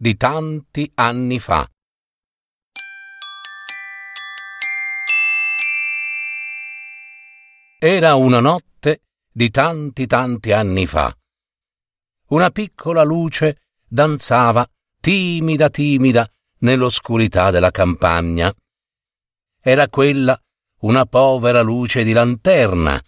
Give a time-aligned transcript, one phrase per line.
[0.00, 1.68] di tanti anni fa.
[7.80, 11.12] Era una notte di tanti tanti anni fa.
[12.28, 14.64] Una piccola luce danzava
[15.00, 18.54] timida timida nell'oscurità della campagna.
[19.60, 20.40] Era quella
[20.82, 23.02] una povera luce di lanterna,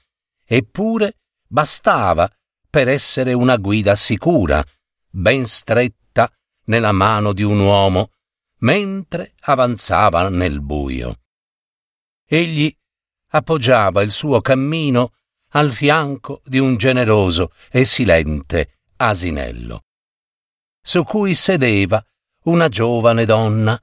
[0.45, 2.29] eppure bastava
[2.69, 4.65] per essere una guida sicura,
[5.09, 6.00] ben stretta
[6.71, 8.13] nella mano di un uomo
[8.61, 11.19] mentre avanzava nel buio.
[12.25, 12.73] Egli
[13.33, 15.15] appoggiava il suo cammino
[15.53, 19.83] al fianco di un generoso e silente asinello,
[20.81, 22.03] su cui sedeva
[22.45, 23.81] una giovane donna.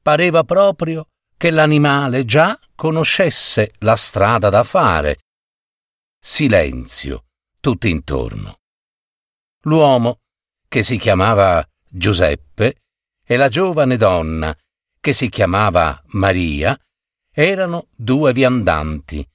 [0.00, 5.18] Pareva proprio che l'animale già conoscesse la strada da fare.
[6.18, 7.24] Silenzio
[7.58, 8.60] tutto intorno.
[9.62, 10.20] L'uomo,
[10.68, 12.82] che si chiamava Giuseppe
[13.24, 14.56] e la giovane donna,
[15.00, 16.78] che si chiamava Maria,
[17.32, 19.28] erano due viandanti.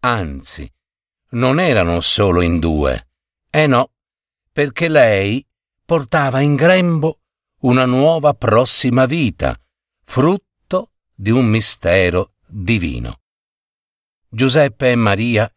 [0.00, 0.70] Anzi,
[1.30, 3.08] non erano solo in due.
[3.48, 3.92] Eh no,
[4.52, 5.44] perché lei
[5.84, 7.20] portava in grembo
[7.60, 9.58] una nuova prossima vita,
[10.04, 13.20] frutto di un mistero divino.
[14.28, 15.50] Giuseppe e Maria,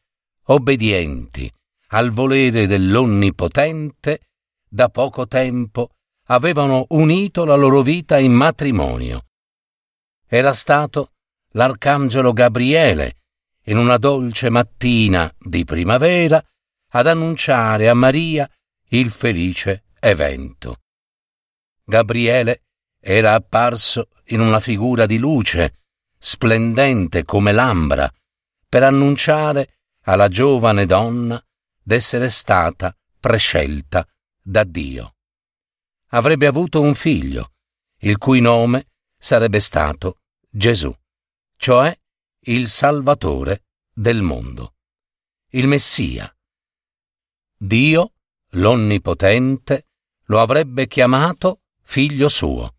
[0.45, 1.51] obbedienti
[1.87, 4.29] al volere dell'Onnipotente,
[4.67, 5.95] da poco tempo
[6.31, 9.25] avevano unito la loro vita in matrimonio.
[10.27, 11.13] Era stato
[11.53, 13.15] l'arcangelo Gabriele,
[13.65, 16.43] in una dolce mattina di primavera,
[16.91, 18.49] ad annunciare a Maria
[18.89, 20.81] il felice evento.
[21.83, 22.63] Gabriele
[22.99, 25.79] era apparso in una figura di luce,
[26.17, 28.11] splendente come l'ambra,
[28.67, 31.43] per annunciare alla giovane donna
[31.81, 34.07] d'essere stata prescelta
[34.41, 35.13] da Dio
[36.09, 37.53] avrebbe avuto un figlio,
[37.99, 38.87] il cui nome
[39.17, 40.93] sarebbe stato Gesù,
[41.57, 41.97] cioè
[42.43, 44.75] il Salvatore del mondo,
[45.49, 46.33] il Messia.
[47.57, 48.13] Dio,
[48.51, 49.87] l'Onnipotente,
[50.25, 52.75] lo avrebbe chiamato figlio suo.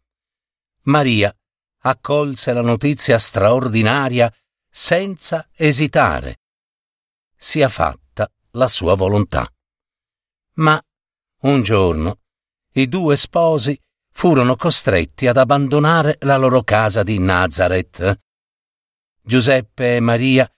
[0.82, 1.34] Maria
[1.82, 4.32] accolse la notizia straordinaria
[4.68, 6.40] senza esitare.
[7.36, 9.46] Sia fatta la sua volontà.
[10.54, 10.82] Ma
[11.42, 12.20] un giorno
[12.74, 13.78] i due sposi
[14.12, 18.20] furono costretti ad abbandonare la loro casa di Nazareth.
[19.22, 20.48] Giuseppe e Maria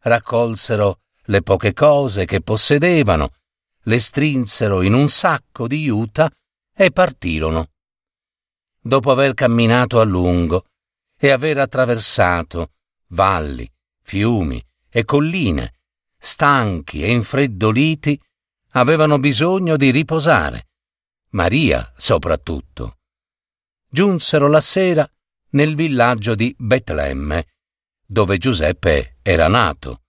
[0.00, 3.32] raccolsero le poche cose che possedevano,
[3.84, 6.30] le strinsero in un sacco di juta
[6.74, 7.70] e partirono.
[8.80, 10.66] Dopo aver camminato a lungo
[11.16, 12.72] e aver attraversato
[13.08, 13.70] valli,
[14.02, 15.74] fiumi e colline,
[16.18, 18.20] stanchi e infreddoliti,
[18.70, 20.66] avevano bisogno di riposare
[21.32, 22.98] Maria soprattutto.
[23.88, 25.10] Giunsero la sera
[25.50, 27.46] nel villaggio di Betlemme,
[28.06, 30.02] dove Giuseppe era nato,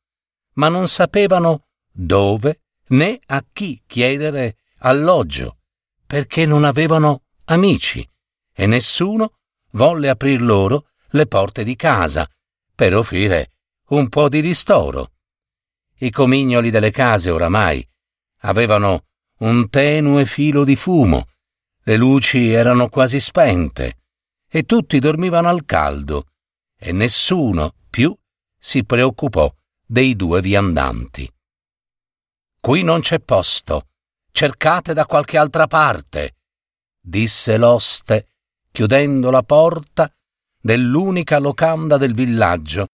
[0.54, 5.60] ma non sapevano dove né a chi chiedere alloggio,
[6.06, 8.08] perché non avevano amici
[8.54, 9.40] e nessuno
[9.72, 12.30] volle aprir loro le porte di casa
[12.76, 13.52] per offrire
[13.90, 15.12] un po' di ristoro.
[16.00, 17.88] I comignoli delle case oramai
[18.40, 19.06] avevano
[19.44, 21.28] un tenue filo di fumo,
[21.84, 23.98] le luci erano quasi spente
[24.48, 26.28] e tutti dormivano al caldo
[26.78, 28.16] e nessuno più
[28.58, 29.54] si preoccupò
[29.86, 31.30] dei due viandanti.
[32.60, 33.88] Qui non c'è posto,
[34.32, 36.36] cercate da qualche altra parte,
[37.02, 38.28] disse l'oste,
[38.72, 40.10] chiudendo la porta
[40.58, 42.88] dell'unica locanda del villaggio.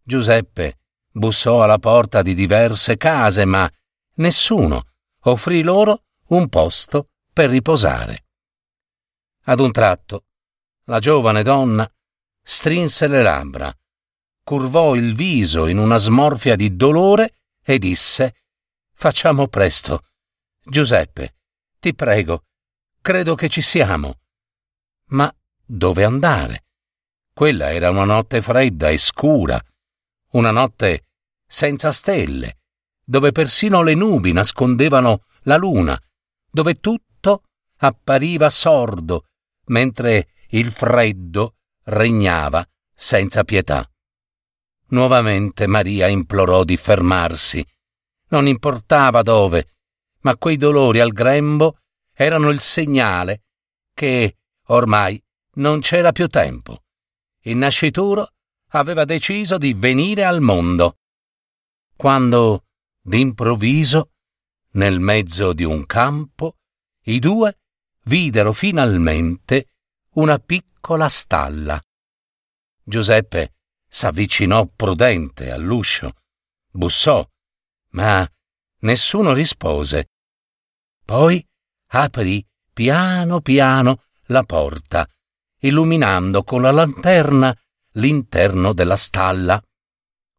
[0.00, 0.78] Giuseppe
[1.10, 3.68] bussò alla porta di diverse case, ma
[4.14, 4.84] nessuno
[5.30, 8.26] offrì loro un posto per riposare.
[9.44, 10.24] Ad un tratto,
[10.84, 11.90] la giovane donna
[12.42, 13.74] strinse le labbra,
[14.42, 18.34] curvò il viso in una smorfia di dolore e disse
[18.92, 20.06] Facciamo presto.
[20.60, 21.36] Giuseppe,
[21.78, 22.46] ti prego,
[23.00, 24.20] credo che ci siamo.
[25.10, 25.32] Ma
[25.64, 26.64] dove andare?
[27.32, 29.62] Quella era una notte fredda e scura,
[30.30, 31.04] una notte
[31.46, 32.57] senza stelle,
[33.08, 35.98] dove persino le nubi nascondevano la luna,
[36.50, 37.44] dove tutto
[37.78, 39.28] appariva sordo
[39.68, 43.90] mentre il freddo regnava senza pietà.
[44.88, 47.64] Nuovamente Maria implorò di fermarsi.
[48.28, 49.76] Non importava dove,
[50.20, 51.78] ma quei dolori al grembo
[52.12, 53.44] erano il segnale
[53.94, 55.22] che ormai
[55.54, 56.82] non c'era più tempo.
[57.44, 58.32] Il nascituro
[58.72, 60.98] aveva deciso di venire al mondo.
[61.96, 62.64] Quando,
[63.00, 64.12] d'improvviso,
[64.72, 66.56] nel mezzo di un campo,
[67.04, 67.58] i due
[68.04, 69.72] videro finalmente
[70.14, 71.80] una piccola stalla.
[72.82, 73.54] Giuseppe
[73.86, 76.14] s'avvicinò prudente all'uscio,
[76.70, 77.26] bussò,
[77.90, 78.28] ma
[78.80, 80.10] nessuno rispose.
[81.04, 81.44] Poi
[81.88, 85.08] aprì piano piano la porta,
[85.60, 87.56] illuminando con la lanterna
[87.92, 89.60] l'interno della stalla.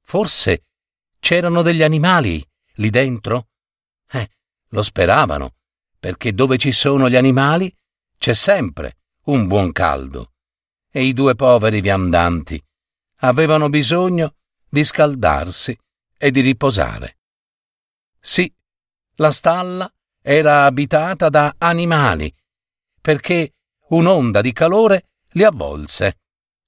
[0.01, 0.65] Forse
[1.19, 2.47] c'erano degli animali
[2.79, 3.49] lì dentro?
[4.09, 4.29] Eh,
[4.69, 5.55] lo speravano,
[5.99, 7.73] perché dove ci sono gli animali
[8.17, 10.33] c'è sempre un buon caldo.
[10.91, 12.61] E i due poveri viandanti
[13.17, 14.35] avevano bisogno
[14.67, 15.77] di scaldarsi
[16.17, 17.17] e di riposare.
[18.19, 18.51] Sì,
[19.15, 19.91] la stalla
[20.21, 22.33] era abitata da animali,
[22.99, 23.53] perché
[23.89, 26.19] un'onda di calore li avvolse.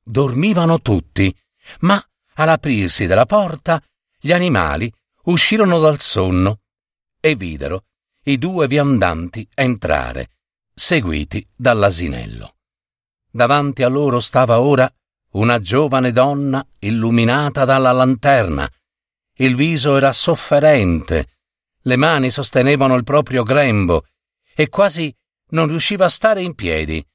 [0.03, 1.35] Dormivano tutti,
[1.81, 2.03] ma
[2.35, 3.81] all'aprirsi della porta
[4.19, 4.91] gli animali
[5.23, 6.61] uscirono dal sonno
[7.19, 7.85] e videro
[8.23, 10.29] i due viandanti entrare,
[10.73, 12.55] seguiti dall'asinello.
[13.29, 14.91] Davanti a loro stava ora
[15.31, 18.69] una giovane donna illuminata dalla lanterna.
[19.35, 21.37] Il viso era sofferente,
[21.83, 24.05] le mani sostenevano il proprio grembo
[24.53, 25.15] e quasi
[25.49, 27.05] non riusciva a stare in piedi.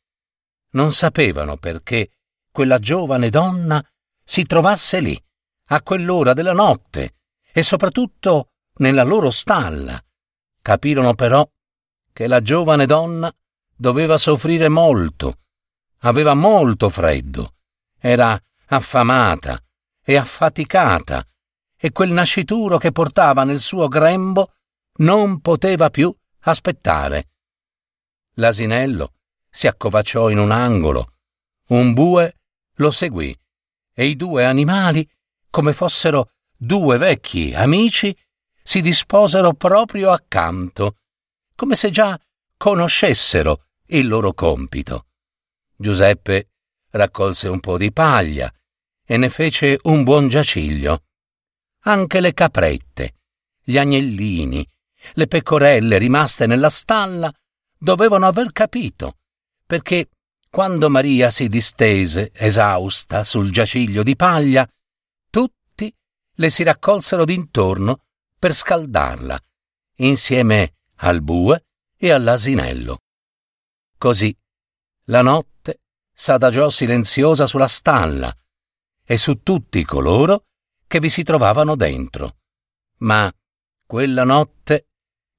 [0.70, 2.10] Non sapevano perché
[2.50, 3.84] quella giovane donna
[4.24, 5.22] si trovasse lì,
[5.68, 7.14] a quell'ora della notte,
[7.56, 8.50] e soprattutto
[8.80, 9.98] nella loro stalla.
[10.60, 11.48] Capirono però
[12.12, 13.34] che la giovane donna
[13.74, 15.38] doveva soffrire molto,
[16.00, 17.54] aveva molto freddo,
[17.98, 19.58] era affamata
[20.04, 21.26] e affaticata,
[21.78, 24.52] e quel nascituro che portava nel suo grembo
[24.96, 27.30] non poteva più aspettare.
[28.34, 29.14] L'asinello
[29.48, 31.14] si accovacciò in un angolo,
[31.68, 32.36] un bue
[32.74, 33.34] lo seguì,
[33.94, 35.10] e i due animali,
[35.48, 38.16] come fossero due vecchi amici,
[38.62, 40.96] si disposero proprio accanto,
[41.54, 42.18] come se già
[42.56, 45.06] conoscessero il loro compito.
[45.76, 46.48] Giuseppe
[46.90, 48.52] raccolse un po' di paglia
[49.04, 51.04] e ne fece un buon giaciglio.
[51.82, 53.14] Anche le caprette,
[53.62, 54.66] gli agnellini,
[55.12, 57.32] le pecorelle rimaste nella stalla
[57.78, 59.18] dovevano aver capito,
[59.64, 60.08] perché
[60.50, 64.66] quando Maria si distese, esausta, sul giaciglio di paglia,
[65.30, 65.54] tutti
[66.36, 68.04] le si raccolsero d'intorno
[68.38, 69.40] per scaldarla,
[69.96, 71.66] insieme al bue
[71.96, 73.00] e all'asinello.
[73.98, 74.36] Così
[75.04, 75.80] la notte
[76.12, 78.34] s'adagiò silenziosa sulla stalla
[79.04, 80.46] e su tutti coloro
[80.86, 82.36] che vi si trovavano dentro.
[82.98, 83.32] Ma
[83.86, 84.88] quella notte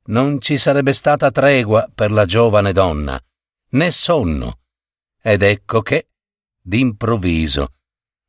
[0.06, 3.22] non ci sarebbe stata tregua per la giovane donna,
[3.70, 4.62] né sonno.
[5.22, 6.10] Ed ecco che,
[6.62, 7.74] d'improvviso,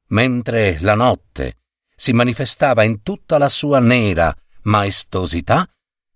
[0.08, 1.58] mentre la notte
[2.00, 5.68] si manifestava in tutta la sua nera maestosità,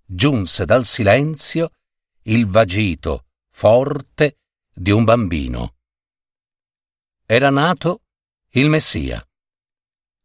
[0.04, 1.72] giunse dal silenzio
[2.22, 4.38] il vagito forte
[4.72, 5.74] di un bambino.
[7.26, 8.02] Era nato
[8.50, 9.26] il Messia.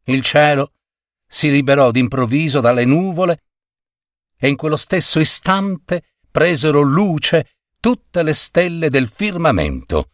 [0.03, 0.73] Il cielo
[1.25, 3.41] si liberò d'improvviso dalle nuvole
[4.37, 10.11] e in quello stesso istante presero luce tutte le stelle del firmamento.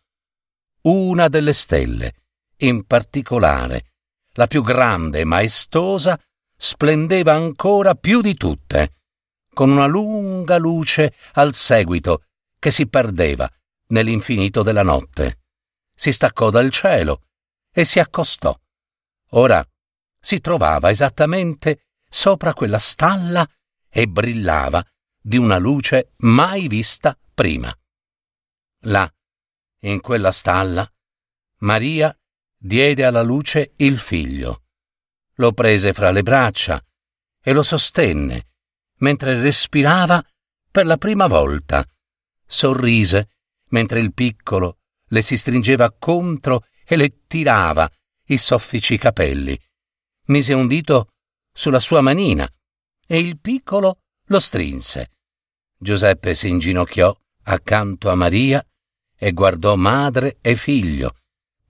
[0.84, 2.14] Una delle stelle,
[2.60, 3.93] in particolare,
[4.34, 6.20] la più grande e maestosa,
[6.56, 8.96] splendeva ancora più di tutte,
[9.54, 12.26] con una lunga luce al seguito
[12.58, 13.50] che si perdeva
[13.88, 15.42] nell'infinito della notte.
[15.94, 17.28] Si staccò dal cielo
[17.72, 18.58] e si accostò.
[19.32, 19.66] Ora
[20.20, 23.48] si trovava esattamente sopra quella stalla
[23.90, 24.84] e brillava
[25.20, 27.76] di una luce mai vista prima.
[28.86, 29.12] Là,
[29.82, 30.90] in quella stalla,
[31.60, 32.16] Maria
[32.66, 34.64] diede alla luce il figlio,
[35.36, 36.82] lo prese fra le braccia
[37.42, 38.48] e lo sostenne
[39.00, 40.24] mentre respirava
[40.72, 41.86] per la prima volta.
[42.46, 43.32] Sorrise
[43.72, 44.78] mentre il piccolo
[45.08, 47.92] le si stringeva contro e le tirava
[48.28, 49.60] i soffici capelli.
[50.28, 51.10] Mise un dito
[51.52, 52.50] sulla sua manina
[53.06, 55.12] e il piccolo lo strinse.
[55.78, 58.66] Giuseppe si inginocchiò accanto a Maria
[59.18, 61.18] e guardò madre e figlio,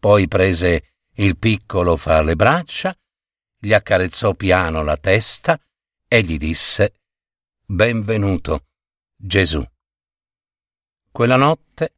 [0.03, 2.93] poi prese il piccolo fra le braccia,
[3.57, 5.57] gli accarezzò piano la testa
[6.05, 7.03] e gli disse
[7.63, 8.65] Benvenuto,
[9.15, 9.65] Gesù.
[11.09, 11.93] Quella notte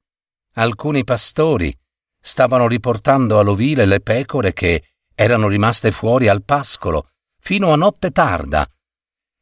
[0.54, 1.76] Alcuni pastori
[2.22, 7.10] stavano riportando all'ovile le pecore che erano rimaste fuori al pascolo
[7.40, 8.70] fino a notte tarda,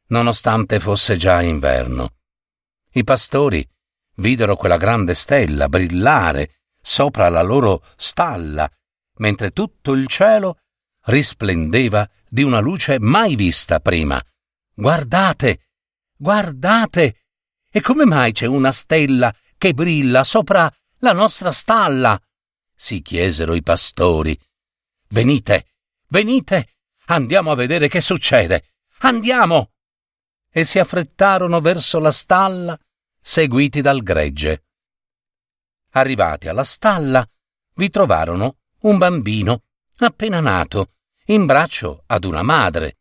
[0.06, 2.14] nonostante fosse già inverno.
[2.92, 3.68] I pastori
[4.14, 8.70] videro quella grande stella brillare sopra la loro stalla,
[9.16, 10.58] mentre tutto il cielo
[11.06, 14.22] risplendeva di una luce mai vista prima.
[14.74, 15.68] Guardate,
[16.14, 17.22] guardate!
[17.70, 22.20] E come mai c'è una stella che brilla sopra la nostra stalla?
[22.76, 24.38] si chiesero i pastori.
[25.08, 25.68] Venite,
[26.08, 26.74] venite,
[27.06, 28.74] andiamo a vedere che succede.
[28.98, 29.70] Andiamo!
[30.50, 32.78] E si affrettarono verso la stalla,
[33.20, 34.63] seguiti dal gregge.
[35.96, 37.28] Arrivati alla stalla,
[37.74, 39.62] vi trovarono un bambino
[39.98, 40.94] appena nato,
[41.26, 42.98] in braccio ad una madre.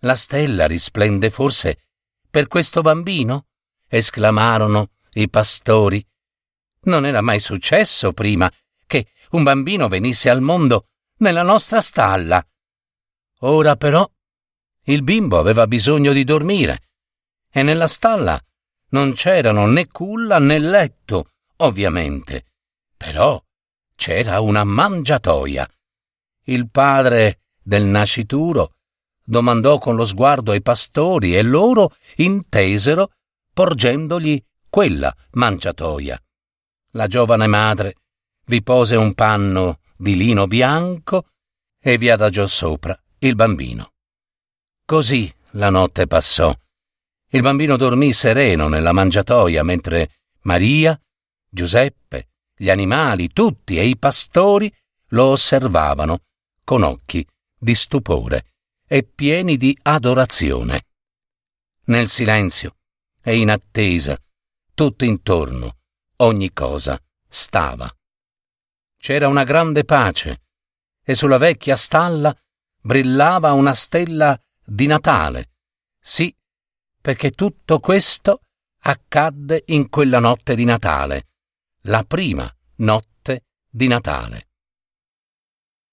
[0.00, 1.88] La stella risplende forse
[2.30, 3.46] per questo bambino?
[3.88, 6.06] esclamarono i pastori.
[6.82, 8.50] Non era mai successo prima
[8.86, 12.46] che un bambino venisse al mondo nella nostra stalla.
[13.40, 14.08] Ora però
[14.84, 16.90] il bimbo aveva bisogno di dormire
[17.50, 18.40] e nella stalla
[18.90, 22.44] non c'erano né culla né letto, ovviamente.
[22.96, 23.42] Però
[23.94, 25.68] c'era una mangiatoia.
[26.44, 28.74] Il padre del nascituro
[29.22, 33.12] domandò con lo sguardo ai pastori e loro intesero
[33.52, 36.20] porgendogli quella mangiatoia.
[36.92, 37.96] La giovane madre
[38.46, 41.26] vi pose un panno di lino bianco
[41.78, 43.92] e vi adagiò sopra il bambino.
[44.84, 46.54] Così la notte passò.
[47.30, 50.12] Il bambino dormì sereno nella mangiatoia mentre
[50.42, 50.98] Maria,
[51.58, 54.72] Giuseppe, gli animali, tutti e i pastori
[55.08, 56.20] lo osservavano
[56.62, 57.26] con occhi
[57.58, 58.52] di stupore
[58.86, 60.86] e pieni di adorazione.
[61.86, 62.76] Nel silenzio
[63.20, 64.16] e in attesa,
[64.72, 65.78] tutto intorno,
[66.18, 66.96] ogni cosa
[67.28, 67.92] stava.
[68.96, 70.42] C'era una grande pace
[71.02, 72.32] e sulla vecchia stalla
[72.80, 75.50] brillava una stella di Natale.
[76.00, 76.32] Sì,
[77.00, 78.42] perché tutto questo
[78.82, 81.27] accadde in quella notte di Natale,
[81.88, 84.48] la prima notte di Natale.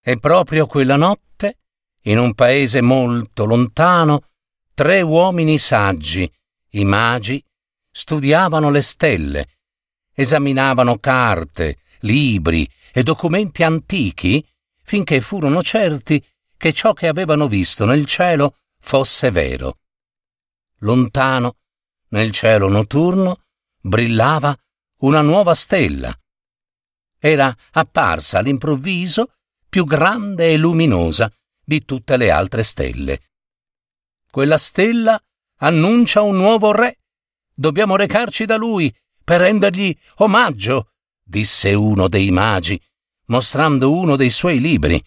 [0.02, 1.60] E proprio quella notte
[2.04, 4.28] in un paese molto lontano,
[4.74, 6.30] tre uomini saggi,
[6.72, 7.44] i magi,
[7.90, 9.48] studiavano le stelle,
[10.14, 14.46] esaminavano carte, libri e documenti antichi
[14.84, 16.24] finché furono certi
[16.58, 19.80] che ciò che avevano visto nel cielo fosse vero.
[20.80, 21.56] Lontano,
[22.10, 23.46] nel cielo notturno,
[23.80, 24.56] brillava
[25.00, 26.14] una nuova stella.
[27.18, 29.34] Era apparsa all'improvviso
[29.68, 31.32] più grande e luminosa
[31.64, 33.22] di tutte le altre stelle.
[34.30, 35.20] Quella stella
[35.60, 37.00] annuncia un nuovo re.
[37.54, 40.92] Dobbiamo recarci da lui per rendergli omaggio,
[41.24, 42.80] disse uno dei magi,
[43.26, 45.04] mostrando uno dei suoi libri.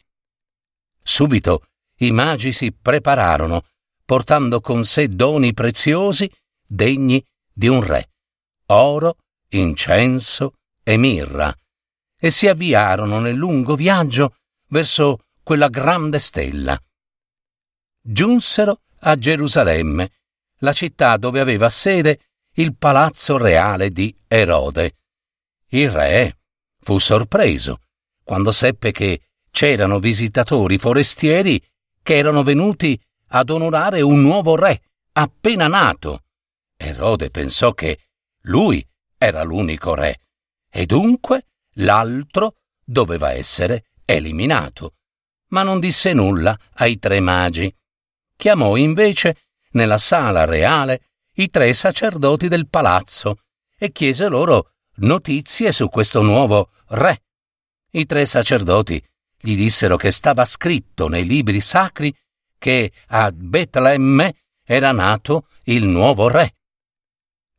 [1.02, 1.68] Subito
[1.98, 3.66] i magi si prepararono,
[4.04, 6.30] portando con sé doni preziosi
[6.66, 8.10] degni di un re,
[8.66, 9.16] oro,
[9.50, 11.54] incenso e mirra,
[12.18, 14.36] e si avviarono nel lungo viaggio
[14.68, 16.78] verso quella grande stella.
[18.00, 20.10] Giunsero a Gerusalemme,
[20.58, 22.20] la città dove aveva sede
[22.54, 24.96] il palazzo reale di Erode.
[25.68, 26.38] Il re
[26.80, 27.82] fu sorpreso
[28.24, 31.62] quando seppe che c'erano visitatori forestieri
[32.02, 36.24] che erano venuti ad onorare un nuovo re appena nato.
[36.76, 38.08] Erode pensò che
[38.42, 38.86] lui
[39.18, 40.20] era l'unico re
[40.70, 44.94] e dunque l'altro doveva essere eliminato
[45.48, 47.74] ma non disse nulla ai tre magi.
[48.36, 53.42] Chiamò invece nella sala reale i tre sacerdoti del palazzo
[53.76, 57.22] e chiese loro notizie su questo nuovo re.
[57.90, 59.02] I tre sacerdoti
[59.40, 62.14] gli dissero che stava scritto nei libri sacri
[62.58, 64.34] che a Betlemme
[64.64, 66.56] era nato il nuovo re.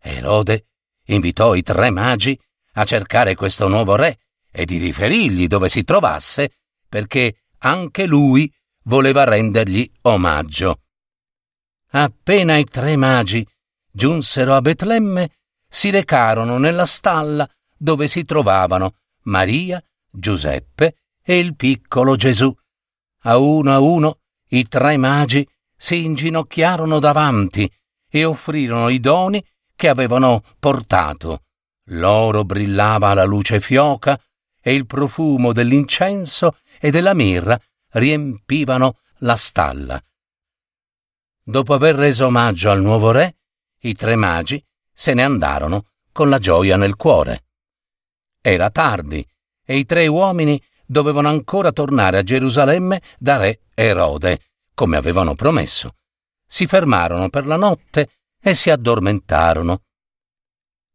[0.02, 0.68] Erode
[1.10, 2.40] invitò i tre magi
[2.74, 4.20] a cercare questo nuovo re
[4.52, 6.52] e di riferirgli dove si trovasse
[6.88, 8.52] perché anche lui
[8.84, 10.82] voleva rendergli omaggio.
[11.92, 13.46] Appena i tre magi
[13.92, 15.32] giunsero a Betlemme,
[15.68, 22.54] si recarono nella stalla dove si trovavano Maria, Giuseppe e il piccolo Gesù.
[23.24, 27.72] A uno a uno i tre magi si inginocchiarono davanti
[28.10, 29.44] e offrirono i doni
[29.80, 31.44] che avevano portato.
[31.92, 34.22] L'oro brillava alla luce fioca
[34.62, 37.58] e il profumo dell'incenso e della mirra
[37.92, 40.04] riempivano la stalla.
[41.42, 43.38] Dopo aver reso omaggio al nuovo re,
[43.84, 47.46] i tre magi se ne andarono con la gioia nel cuore.
[48.42, 49.26] Era tardi
[49.64, 54.42] e i tre uomini dovevano ancora tornare a Gerusalemme da re Erode,
[54.74, 55.96] come avevano promesso.
[56.46, 59.84] Si fermarono per la notte e si addormentarono.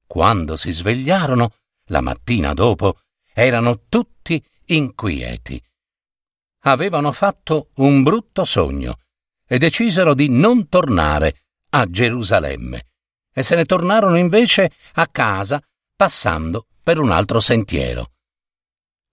[0.07, 1.55] Quando si svegliarono,
[1.89, 3.01] la mattina dopo,
[3.33, 5.63] erano tutti inquieti.
[6.67, 8.99] Avevano fatto un brutto sogno
[9.47, 12.87] e decisero di non tornare a Gerusalemme
[13.33, 15.61] e se ne tornarono invece a casa
[15.95, 18.13] passando per un altro sentiero.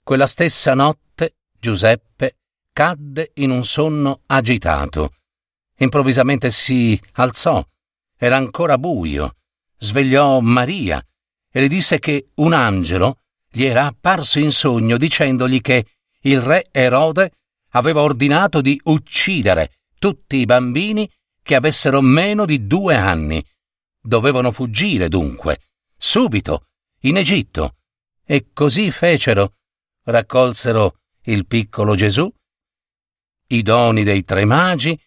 [0.03, 2.37] Quella stessa notte Giuseppe
[2.71, 5.15] cadde in un sonno agitato.
[5.77, 7.63] Improvvisamente si alzò.
[8.23, 9.37] Era ancora buio.
[9.79, 11.03] Svegliò Maria
[11.51, 15.87] e le disse che un angelo gli era apparso in sogno dicendogli che
[16.21, 17.31] il re Erode
[17.69, 21.11] aveva ordinato di uccidere tutti i bambini
[21.41, 23.43] che avessero meno di due anni.
[23.99, 25.59] Dovevano fuggire dunque,
[25.97, 26.67] subito,
[26.99, 27.77] in Egitto.
[28.23, 29.55] E così fecero.
[30.03, 32.31] Raccolsero il piccolo Gesù,
[33.47, 34.99] i doni dei tre magi,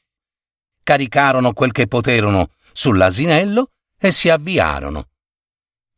[0.83, 5.09] caricarono quel che poterono sull'asinello e si avviarono.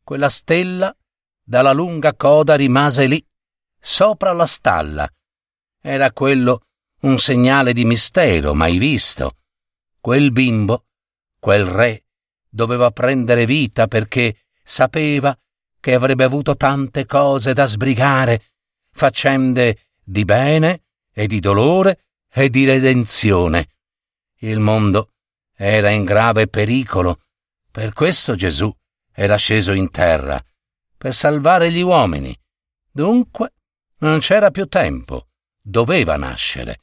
[0.03, 0.95] Quella stella
[1.43, 3.25] dalla lunga coda rimase lì,
[3.79, 5.11] sopra la stalla.
[5.81, 6.67] Era quello
[7.01, 9.37] un segnale di mistero mai visto.
[9.99, 10.85] Quel bimbo,
[11.39, 12.05] quel re,
[12.47, 15.37] doveva prendere vita perché sapeva
[15.79, 18.43] che avrebbe avuto tante cose da sbrigare,
[18.91, 23.69] faccende di bene e di dolore e di redenzione.
[24.39, 25.13] Il mondo
[25.59, 27.21] era in grave pericolo,
[27.71, 28.71] per questo Gesù
[29.11, 30.39] era sceso in terra
[30.95, 32.37] per salvare gli uomini.
[32.91, 33.53] Dunque
[33.99, 36.81] non c'era più tempo, doveva nascere.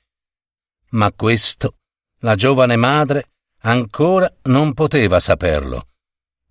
[0.91, 1.79] Ma questo
[2.19, 5.89] la giovane madre ancora non poteva saperlo,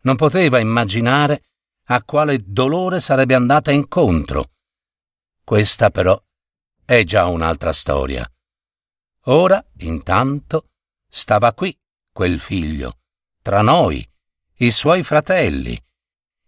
[0.01, 1.43] non poteva immaginare
[1.87, 4.51] a quale dolore sarebbe andata incontro.
[5.43, 6.21] Questa però
[6.85, 8.29] è già un'altra storia.
[9.25, 10.69] Ora, intanto,
[11.09, 11.77] stava qui
[12.13, 12.99] quel figlio,
[13.41, 14.07] tra noi,
[14.57, 15.77] i suoi fratelli,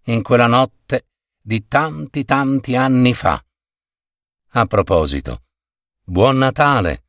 [0.04, 1.08] in quella notte
[1.42, 3.44] di tanti tanti anni fa.
[4.52, 5.44] A proposito,
[6.04, 7.04] buon Natale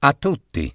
[0.00, 0.70] a tutti.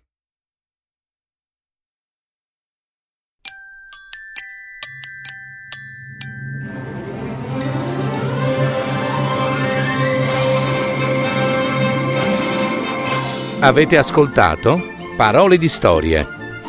[13.63, 14.80] Avete ascoltato
[15.15, 16.41] Parole di storie,